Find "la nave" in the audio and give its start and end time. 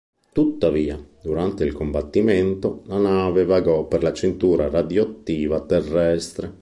2.85-3.45